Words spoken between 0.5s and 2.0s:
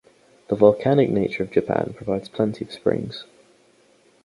volcanic nature of Japan